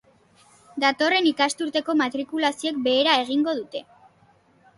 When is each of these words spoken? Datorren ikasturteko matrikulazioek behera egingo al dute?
Datorren 0.83 1.27
ikasturteko 1.31 1.95
matrikulazioek 1.99 2.81
behera 2.89 3.19
egingo 3.27 3.53
al 3.55 3.63
dute? 3.65 3.85